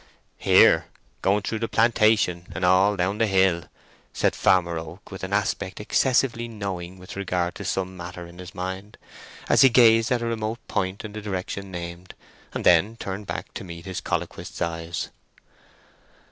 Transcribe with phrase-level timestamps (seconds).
[0.39, 3.65] "Here—going through the plantation, and all down the hill,"
[4.13, 8.55] said Farmer Oak, with an aspect excessively knowing with regard to some matter in his
[8.55, 8.97] mind,
[9.47, 12.15] as he gazed at a remote point in the direction named,
[12.51, 15.09] and then turned back to meet his colloquist's eyes.